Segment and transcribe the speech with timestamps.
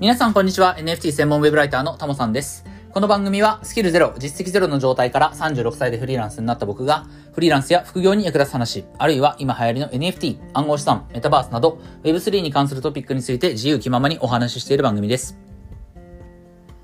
[0.00, 0.76] 皆さんこんにちは。
[0.78, 2.64] NFT 専門ウェブライターのタモさんです。
[2.92, 15.36] この番組はスキルゼロ、実績ゼロの状態から36歳でフリーランスになった僕が、フリーランスや副業に役立つ話、あるいは今流行りの NFT、暗号資産、メタバースなど、Web3 に関するトピックについて自由気ままにお話ししている番組です。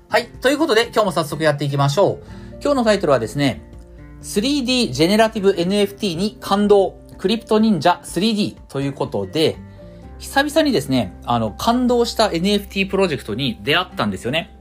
[0.09, 0.27] はい。
[0.41, 2.23] ということで、今日も早速やっていきましょう。
[2.61, 3.61] 今日のタイトルはですね、
[4.23, 9.55] 3D ジェネラティブ NFT に感動、クリプト忍者 3D ということで、
[10.19, 14.51] 久々にですね、あの、感動した NFT プロジェクトに出会ったんですよね。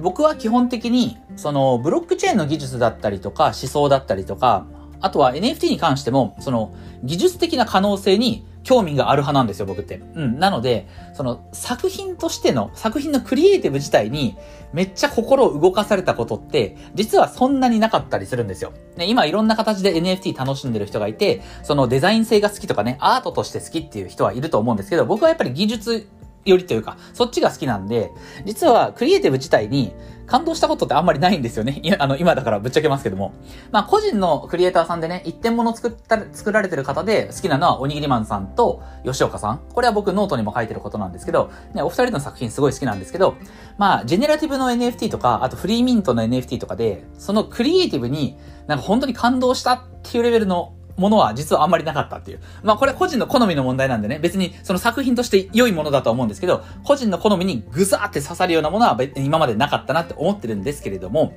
[0.00, 4.66] 僕は基本的に、その、ブロックチェーンの技術だったりとか、思想だったりとか、
[5.00, 10.00] あとは NFT に関しても、その、技術的な可能性に興味がある派なんですよ、僕って。
[10.14, 10.38] うん。
[10.38, 14.36] なので、その作品としての、作品のクリエイティブ自体に
[14.72, 18.72] めっちゃ心を動かされたことって、実はそんなになかったりするんですよ。
[18.96, 26.06] ね、今いろんな形で NFT 楽しんでる人がいて、そのデザイン性が好きとかね、アートとして好きっていう人はいると思うんですけど、僕はやっぱり技術
[26.44, 28.10] よりというか、そっちが好きなんで、
[28.44, 29.92] 実はクリエイティブ自体に
[30.30, 31.80] 感動したことってあんまりないんですよね。
[31.82, 33.32] いや、あの、今だからぶっちゃけますけども。
[33.72, 39.60] まあ、個人のクリエイターさんでね、一点物作った、作られてる方で好きなのはおにぎりマンさんと吉岡さん。
[39.74, 43.34] これは僕ノートにも書いてることなんですけど、ね、お二人の作品すごい好きなんですけど、
[43.76, 52.40] まあ、ジェネラティブの NFT とか、あとフリーミントの NFT とかで、そのクリエイティブになんか本当に感動したっていうレベルのものは実はあんまりなかったっていう。
[52.62, 61.34] まあこれ個人の好みの問題なんでね、別にその作品として良いものだと思うんですけど、個人の好みにぐさーって刺さるようなものは今までなかったなって思ってるんですけれども、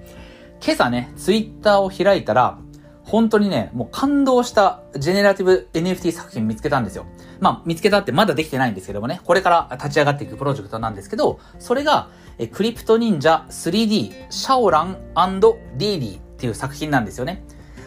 [0.64, 2.59] 今朝ね、ツイッターを開いたら、
[3.03, 7.05] 本当にね、もう感動したジェネラティブ NFT 作品見つけたんですよ。
[7.42, 14.98] まあ、見つけたってまだできてないんですけどもね、これから立ち上がっていくプロジェクトなんですけど、それが、えクリプト忍者 3D シャオラン
[15.77, 17.44] リーリーっていう作品なんですよね。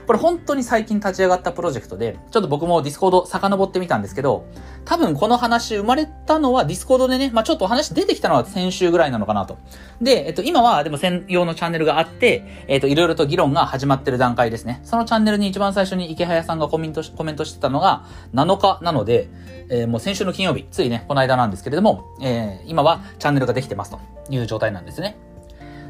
[0.06, 4.46] これ本当に最近立ち上がったプロジェクトで、ちょっと僕もディスコード遡ってみたんですけど、
[4.84, 9.58] 多分この話生まれたのはディスコードでね、まあちょっと話出てきたのは先週ぐらいなのかなと。
[10.00, 14.80] で、えっと、今はでも専用のチャンネルがあって、えっと、いろいろと議論が始まってる段階ですね。
[14.84, 19.28] そのチャンネルに一番最初に池早さんがコメントコメントしてたのが7日なので、
[19.68, 23.98] えー、もう先週の金曜日、ついね、この間なんですけれども、えー、今はチャンネルができてますと
[24.30, 25.16] いう状態なんですね。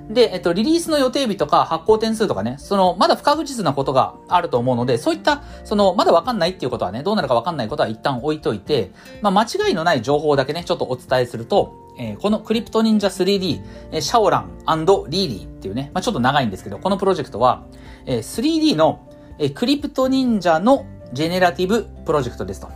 [0.09, 17.65] で、えっと、リリースの予定日とか発行点数とかね、その、まだ不確実なことがあると思うので、そういった、その、まだわかんないっていうことはね、どうなるかわかんないことは一旦置いといて、まあ、間違いのない情報だけね、ちょっとお伝えすると、えー、このクリプト忍者 3D、えー、シャオランリーリーっていうね、まあ、ちょっと長いんですけど、このプロジェクトは、
[18.05, 19.09] えー、3D の、
[19.39, 22.76] えー、クリプト忍者のジェネラティブプロジェクトですと。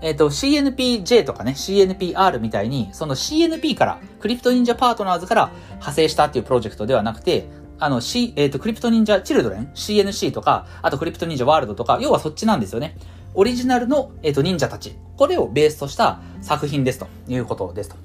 [0.00, 7.48] えっ、ー、と、CNPJ とかね、CNPR みたいに、その CNP から、クリプト忍者パートナーズから派生したっていうプロジェクトではなくて、
[7.80, 12.96] あの、C、えっ、ー、と、クリプト忍者チルドレン ?CNC とか、あとクリプト忍者ワールドとか、要はそっちなんですよね。
[13.34, 14.96] オリジナルの、えっ、ー、と、忍者たち。
[15.16, 17.96] これをベースとした作品ですということですと。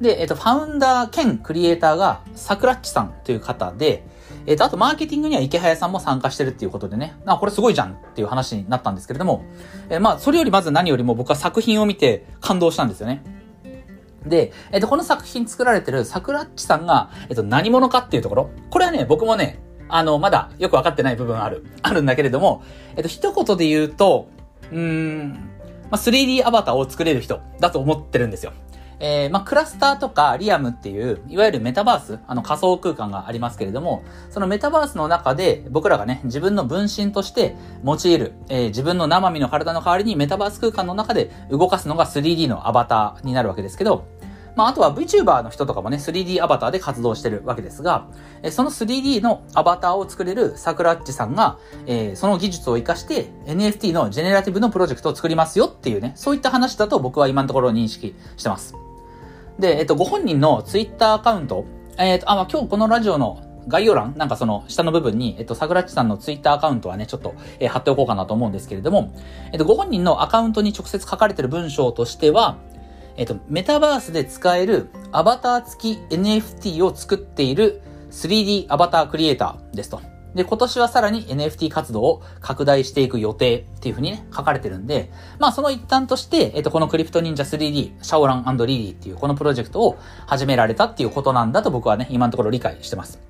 [0.00, 4.06] で、えっ、と、ファウンダー兼クリエイターが、サクラッチさんという方で、
[4.50, 9.44] えっ、ー、と、あとマーケティングには池早さんも参加してるっていうことでね、あ、これすごいじゃんっていう話になったんですけれども、
[9.88, 13.22] えー、まあ、それよりまず何よりも僕は作品を見て感動したんですよね。
[14.26, 22.64] で、えっ、と、この作品作られてる桜っちさんが、えっ、と、何者かっていうところ、これはね、僕もね、あの、まだよくわかってない部分ある、 あるんだけれども、
[22.96, 24.30] えっ、と、一言で言うと、
[24.72, 25.36] うーん、ま
[25.92, 28.52] あ、3D アバターを作れる人だと思ってるんですよ。
[29.00, 44.06] えー、まあ、クラスターとかリアムっていう、いわゆるメタバース、あの仮想空間がありますけれども、そのメタバースの中で僕らがね、自分の分身として用いる、えー、自分の生身の体の代わりにメタバース空間の中で動かすのが 3D のアバターになるわけですけど、
[44.56, 48.08] まあ、あとは VTuber の人とかもね、3D アバターで活動してるわけですが、
[48.50, 58.89] その 3D のアバターを作れる桜っちさんが、えー、その技術を活かして NFT のジェネラティブのプロジェクトを作りますよっていうね、そういった話だと僕は今のところ認識してます。
[59.60, 61.64] で、えっと、ご本人のツイッターアカウント、
[61.98, 69.14] えっと、あ、まあ、今日このラジオの概要欄、なんかその下の部分に、えっと、桜地さんのツイッターアカウントはね、ちょっと、えー、貼っておこうかなと思うんですけれども、
[69.52, 72.58] えっと、ご本人のアカウントに直接書かれてる文章としては、
[73.16, 80.00] えっと、メタバースで使えるアバター付き NFT を作っている 3D アバタークリエイターですと。
[80.34, 93.20] で、今年はさらに NFT 活動を拡大していく予定っていうふうにね、書かれてるんで、まあその一端として、えっと、このクリプト忍者 3D、シャオランリーリーっていうこのプロジェクトを始められたっていうことなんだと僕はね、今のところ理解してます。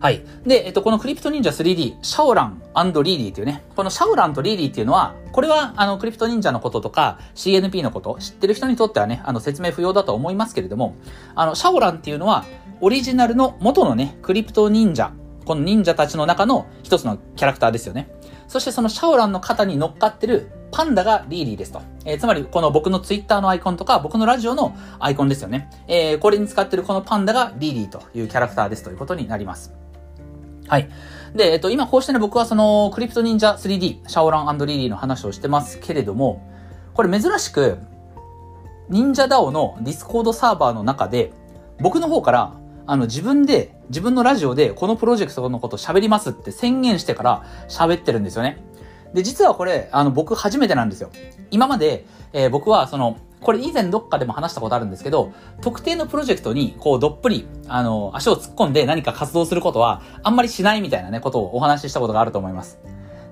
[0.00, 0.24] はい。
[0.46, 10.94] で、えっと、このクリプト忍者 3D、シャオランリーリーっていうね、このシャオランとリーリーっていうのは、これは、あの、クリプト忍者のこととか、CNP のこと、知ってる人にとってはね、あの、説明不要だと思いますけれども、
[11.34, 12.44] あの、シャオランっていうのは、
[12.80, 15.10] オリジナルの元のね、クリプト忍者
[15.48, 18.10] この忍者たちの中の一つのキャラクターですよね。
[18.48, 21.80] そしてそのシャオランの肩に乗っかってるパンダがリーリーですと。
[22.04, 25.70] えー、つまり、この僕のツイッターのアイコンとか、僕のラジオのアイコンですよね。
[25.88, 29.72] えー、これに使ってるこのパンダがリーリーというキャラクターですということになります。
[30.66, 30.90] はい。
[31.34, 36.46] で、えっと、今こうしてね、僕はその、クリプト忍者 3D、シャオランリーリーの話をしてますけれども、
[36.92, 37.78] これ珍しく、
[38.90, 41.32] 忍者 DAO のディスコードサーバーの中で、
[41.80, 42.52] 僕の方から、
[42.88, 48.64] あの、自分で、自分のラジオでこのプロジェクトのこと喋りますって宣言してから喋ってるんですよね。
[49.12, 51.10] で、実はこれ、あの、僕初めてなんですよ。
[51.50, 62.78] 今まで、えー、僕はその、これ以前どっかでも話したことあるんですけど、特定のプロジェクトに、こう、どっぷり、あの、足を突っ込んで何か活動することは、あんまりしないみたいなね、ことをお話ししたことがあると思います。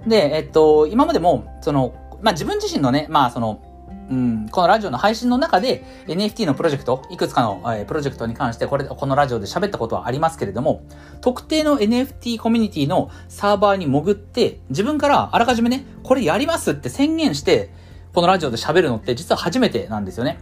[0.06, 3.62] で、えっと、今までも、その、まあ、自分自身のね、まあ、その、
[4.10, 10.82] うん、このラジオの配信の中で NFT のプロジェクト、いくつかの、えー、プロジェクトに関してこれ、このラジオで喋ったことはありますけれども、
[11.20, 17.70] 特定の NFT コミュニティのサーバーに潜って、自分からあらかじめね、これやりますって宣言して、
[18.12, 20.38] このラジオで喋るのって実は初めてなんですよね。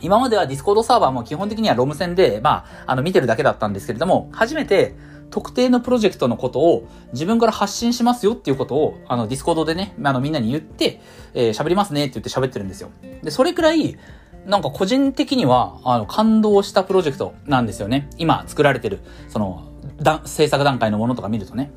[0.00, 4.96] 今まではディスコードサーバーも基本的には ROM専で、まあ、あの見てるだけだったんですけれども、初めて
[5.32, 11.00] 特定のプロジェクトのことを自分から発信しますよっていうことを、あの、ディスコードでね、あの、みんなに言って、
[11.32, 12.90] えー、喋りますねって言って喋ってるんですよ。
[13.22, 13.96] で、それくらい、
[14.46, 18.10] なんか個人的には、あの、感動したプロジェクトなんですよね。
[18.18, 19.64] 今作られてる、その、
[19.96, 21.72] だ制作段階のものとか見るとね。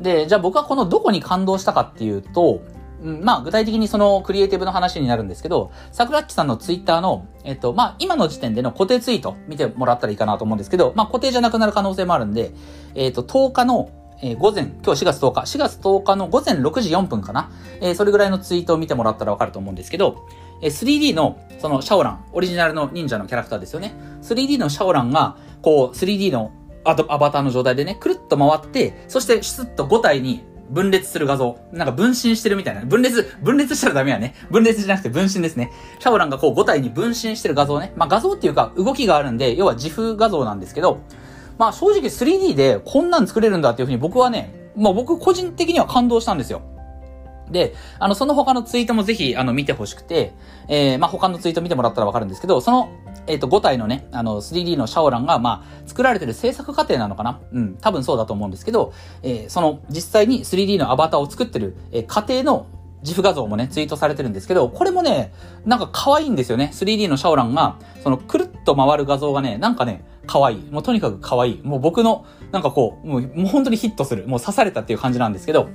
[0.00, 2.60] で、じゃあ僕はこのどこに感動したかっていうと、
[3.04, 12.52] うん、まあ、具体的にそのクリエイティブの話になるんですけど、桜っちさんのツイッターの、えっと、まあ、今の時点での固定ツイート見てもらったらいいかなと思うんですけど、まあ、固定じゃなくなる可能性もあるんで、
[12.94, 13.90] えっと、10日の、
[14.22, 17.50] えー、午前、今日4月10日、4月10日の午前6時4分かな？
[17.82, 20.26] えー、それぐらいのツイートを見てもらったらわかると思うんですけど、
[20.62, 23.94] えー、3D の、その、シャオラン、オリジナルの忍者のキャラクターですよね。
[24.22, 26.52] 3D のシャオランが、こう、3D の
[26.84, 31.58] アバターの状態でね、くるっと回って、そしてシュッと5体に分裂する画像。
[31.72, 32.82] なんか分身してるみたいな。
[32.82, 34.34] 分裂、分裂したらダメやね。
[34.50, 35.70] 分裂じゃなくて分身ですね。
[35.98, 37.92] シャオランがこう5体に分身してる画像ね。
[37.96, 41.00] まあ画像っていうか動きがあるんで、要は自負画像なんですけど、
[41.58, 46.62] まあ正直 3D でこんなん作れるんだっていうふうに僕はね、まあ僕個人的には感動したんですよ。
[47.50, 50.32] で、あの、その他のツイートもぜひ、あの、見てほしくて、
[50.68, 52.88] えー、まあ、他のツイート見てもらったらわかるんですけど、その、
[53.26, 57.40] えっ、ー、と、5体のね、あの、3D のシャオランが、まあ、作られてる制作過程なのかな？
[57.52, 58.92] うん、多分そうだと思うんですけど、
[59.22, 62.66] えー、その、実際に 3D のアバターを作ってる、えー、過程の
[63.04, 65.32] 自負画像もね、ツイートされてるんですけど、これもね、
[65.66, 66.70] なんか可愛いんですよね。
[66.72, 70.70] 3D のシャオランが、その、くるっと回る画像がね、なんかね、可愛い。
[70.70, 71.60] もうとにかく可愛い。
[71.62, 74.26] もう僕の、なんかこう、もう、もう本当にヒットする。
[74.26, 75.68] もう刺されたっていう感じなんですけど、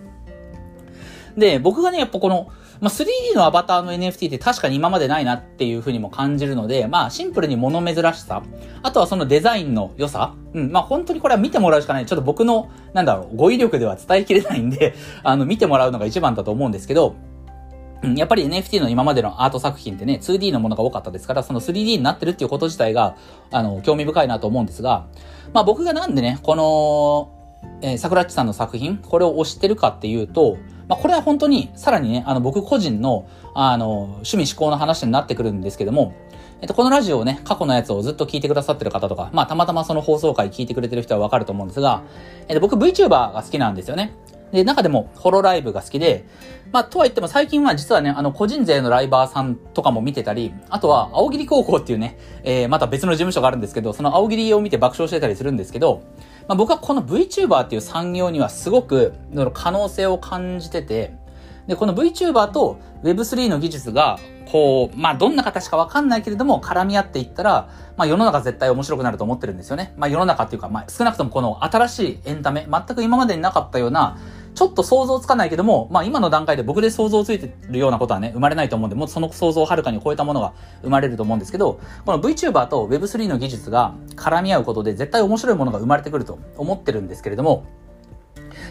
[1.37, 2.49] で、僕がね、やっぱこの、
[2.81, 8.41] まあ、3D のアバターの NFT って確かに今までないなっていう風にも感じるので、まあ、シンプルに物珍しさ、
[8.83, 12.05] あとはそのデザインの良さ、うん、まあ、本当にこれは見てもらうしかない。
[12.05, 14.93] ちょっと僕の、なんだろう、語彙力では伝えきれないんで、
[15.23, 17.15] あの、見てもらうのが一番だと思うんですけど、
[18.15, 23.17] やっぱり NFT の今までのアート作品ってね、2D のものが多かったですから、その 3D になってるっていうこと自体が、
[23.51, 25.07] あの、興味深いなと思うんですが、
[25.53, 27.39] まあ僕がなんでね、この、
[27.81, 30.57] えー、桜っちさんの作品、これを推してるかっていうと、
[30.89, 36.13] まあ、これは本当に、さらにね、あの、僕個人の、あの、趣味思考の話になってくるんですけども、
[36.61, 42.01] えっと、このラジオをね、過去のやつをずっと聞いてくださってる方とか、まあ、たまたまその放送回聞いてくれてる人はわかると思うんですが、
[42.47, 44.13] えっと、僕 VTuber が好きなんですよね。
[44.51, 46.25] で、中でも、ホロライブが好きで、
[46.71, 56.03] まあ、とは言っても最近は実はね、あの、個人税のライバーさんとかも見てたり、あとは、青桐高校っていうね、えー、また別の事務所があるんですけど、その青桐を見て爆笑してたりするんですけど、
[56.47, 59.13] まあ、僕はこの VTuber っていう産業にはすごく、
[59.53, 61.13] 可能性を感じてて、
[61.67, 64.19] で、この VTuber と Web3 の技術が、
[64.51, 69.93] こう、まあ、どんな形かわかんないけれども、絡み合っていったら、まあ、世の中絶対面白くなると思ってるんですよね。
[69.95, 74.17] まあ、世の中っていうか、まあ、少なくともこの新しいエンタメ、全く今までになかったような、
[74.59, 87.67] ちょっと想像つかないけども、まあ今の段階で僕で想像ついてるようなことはね、生まれないと思うんで、もうその想像をはるかに超えたものが生まれると思うんですけど、この VTuber と Web3 の技術が絡み合うことで絶対面白いものが生まれてくると思ってるんですけれども、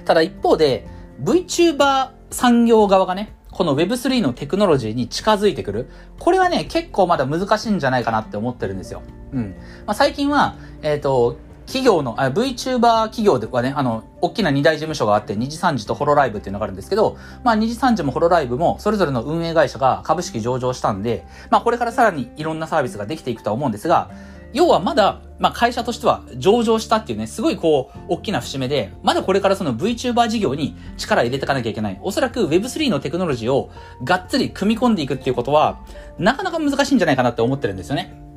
[0.04, 0.86] ただ一方で、
[1.22, 5.88] VTuber 産業側がね、この Web3 のテクノロジーに近づいてくる。
[6.18, 9.00] これはね、結構まだ難しいんじゃないかなって思ってるんですよ。
[9.32, 9.56] うん。
[9.86, 24.10] まあ、最近は、えっ、ー、と、企業の、あ VTuber 企業ではね、あの、大きな二大事務所があって、二次三次とホロライブっていうのがあるんですけど、まあ二次三次もホロライブも、それぞれの運営会社が株式上場したんで、まあこれからさらにいろんなサービスができていくとは思うんですが、
[24.54, 31.98] 要はまだ、まあ会社としては上場したっていうね、すごいこう、大きな節目で、まだこれからその VTuber 事業に力入れていかなきゃいけない。
[32.00, 33.70] おそらく Web3 のテクノロジーを
[34.04, 35.80] がっつり組み込んでいくっていうことは、
[36.18, 38.27] なかなか難しいんじゃないかなって思ってるんですよね。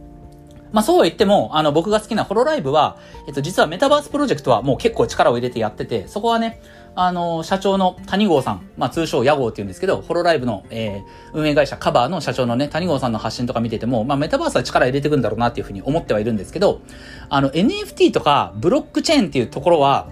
[0.72, 2.98] まあそうは言っても、あの僕が好きなホロライブは、
[3.28, 6.62] えっと実はメタバースプロジェクトはもう結構力を入れてやってて、そこはね、
[6.96, 11.02] あの、社長の谷郷さん、まあ通称屋号って言うんですけど、ホロライブの、えー、
[11.34, 16.82] 運営会社カバーの社長のね、谷郷さんの発信とか見てても、まあメタバースは力入れてくんだろうなっていうふうに思ってはいるんですけど、
[17.30, 20.08] あの NFT とかブロックチェーンっていうところは、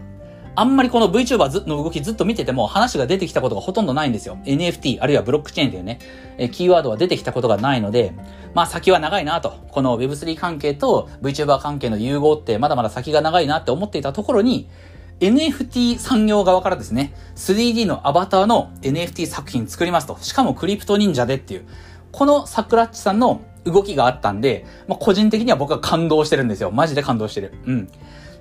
[0.55, 4.37] あんまりこの VTuber の動きずっと見てても話が出てきたことがほとんどないんですよ。
[4.45, 5.99] NFT、あるいはブロックチェーンというね、
[6.37, 8.13] えキーワードは出てきたことがないので、
[8.53, 9.55] まあ先は長いなと。
[9.71, 14.67] この Web3 関係と VTuber 関係の融合ってまだまだ先が長いなって思っていたところに、
[15.19, 20.17] NFT 産業側からですね、3D のアバターの NFT 作品作りますと。
[20.21, 21.65] しかもクリプト忍者でっていう。
[22.11, 26.71] このサクラッチさんの動きがあったんで、まあ、個人的には僕は感動してるんですよ。
[26.71, 27.53] マジで感動してる。
[27.65, 27.89] うん。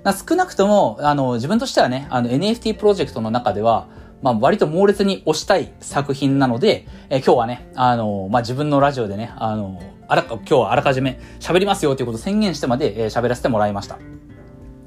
[0.05, 3.87] 少なくとも、あの、自分としてはね、あの NFT プロジェクトの中では、
[4.21, 13.97] まあ、割と猛烈に推したい作品なので、え、今日はね、あの、まあ、自分のラジオでね、あの、あら、今日はあらかじめ喋りますよということを宣言してまで、えー、喋らせてもらいました。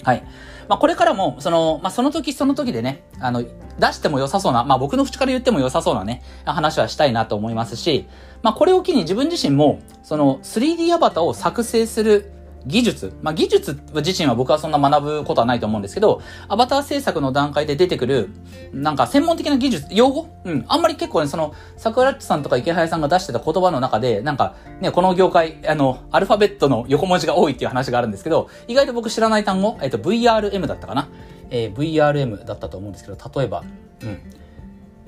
[0.04, 0.24] はい。
[0.68, 8.06] まあ、これからも、その、まあ、その時その時でね、あの、出しても良さそうな、まあ、僕の口から言っても良さそうなね、話はしたいなと思いますし、
[8.42, 12.32] まあ、これを機に自分自身も、その 3D アバターを作成する
[12.66, 18.30] 技術、まあ、技術自身は僕はそんな学ぶことはないと思うんですけど、アバター制作の段階で出てくる、
[18.72, 20.28] なんか専門的な技術、用語？
[20.44, 20.64] うん。
[20.68, 31.08] あんまり結構ね、その、桜地さんとか池早さんが出してた言葉の中で、なんか、ね、この業界、あの、アルファベットの横文字が多いっていう話があるんですけど、意外と僕知らない単語、えっと、VRM だったかな？
[31.50, 33.62] えー、VRM だったと思うんですけど、例えば、
[34.02, 34.18] うん。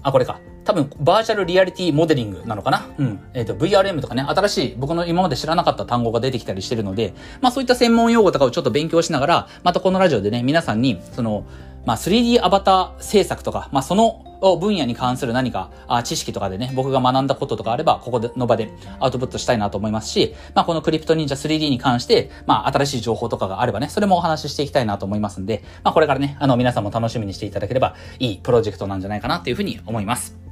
[0.03, 0.39] あ、これか。
[0.64, 2.87] 多分、バーチャルリアリティモデリングなのかな？
[2.99, 3.21] うん。
[3.35, 11.47] えっ、ー、と、VRM とかね、新しい僕の今まで知らなかった単語が出てきたりしてるので、まあそういった専門用語とかをちょっと勉強しながら、またこのラジオでね、皆さんに、その、
[11.85, 14.25] まあ 3D アバター制作とか、まあその
[14.61, 30.44] 分野に関する何かあ知識とかでね、僕が学んだこととかあれば、ここでの場でアウトプットしたいなと思いますし、まあこのクリプト忍者 3D に関して、まあ新しい情報とかがあればね、それもお話ししていきたいなと思いますんで、まあこれからね、あの皆さんも楽しみにしていただければいいプロジェクトなんじゃないかなっていうふうに思います。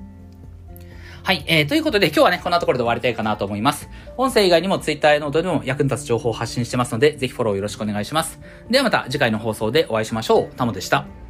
[1.24, 1.44] はい。
[1.46, 3.88] えー、ということで今日はね、こんなところで終わりたいかなと思います。
[4.16, 8.40] 音声以外にも Twitter ノートでも役に立つ情報を発信してますので、ぜひフォローよろしくお願いします。
[8.68, 10.54] ではまた次回の放送でお会いしましょう。
[10.56, 11.21] タモでした。